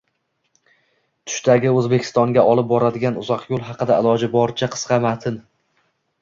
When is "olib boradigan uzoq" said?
2.53-3.45